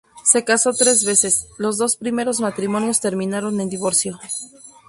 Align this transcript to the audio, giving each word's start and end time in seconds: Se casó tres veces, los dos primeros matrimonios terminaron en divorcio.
Se 0.23 0.43
casó 0.43 0.73
tres 0.73 1.05
veces, 1.05 1.45
los 1.59 1.77
dos 1.77 1.95
primeros 1.95 2.39
matrimonios 2.39 3.01
terminaron 3.01 3.61
en 3.61 3.69
divorcio. 3.69 4.19